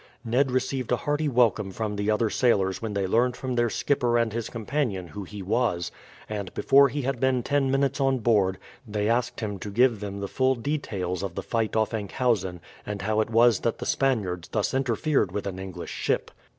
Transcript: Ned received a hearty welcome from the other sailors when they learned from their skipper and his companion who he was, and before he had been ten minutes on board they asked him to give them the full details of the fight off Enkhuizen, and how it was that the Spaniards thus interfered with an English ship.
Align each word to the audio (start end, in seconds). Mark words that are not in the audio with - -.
Ned 0.25 0.49
received 0.49 0.91
a 0.91 0.95
hearty 0.95 1.27
welcome 1.29 1.69
from 1.69 1.95
the 1.95 2.09
other 2.09 2.31
sailors 2.31 2.81
when 2.81 2.95
they 2.95 3.05
learned 3.05 3.35
from 3.37 3.53
their 3.53 3.69
skipper 3.69 4.17
and 4.17 4.33
his 4.33 4.49
companion 4.49 5.09
who 5.09 5.25
he 5.25 5.43
was, 5.43 5.91
and 6.27 6.51
before 6.55 6.89
he 6.89 7.03
had 7.03 7.19
been 7.19 7.43
ten 7.43 7.69
minutes 7.69 8.01
on 8.01 8.17
board 8.17 8.57
they 8.87 9.07
asked 9.07 9.41
him 9.41 9.59
to 9.59 9.69
give 9.69 9.99
them 9.99 10.19
the 10.19 10.27
full 10.27 10.55
details 10.55 11.21
of 11.21 11.35
the 11.35 11.43
fight 11.43 11.75
off 11.75 11.93
Enkhuizen, 11.93 12.61
and 12.83 13.03
how 13.03 13.21
it 13.21 13.29
was 13.29 13.59
that 13.59 13.77
the 13.77 13.85
Spaniards 13.85 14.47
thus 14.47 14.73
interfered 14.73 15.31
with 15.31 15.45
an 15.45 15.59
English 15.59 15.91
ship. 15.91 16.31